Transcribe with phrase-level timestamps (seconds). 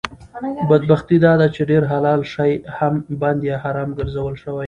[0.69, 4.59] بدبختي داده چې ډېر حلال شی هم بند یا حرام ګرځول شوي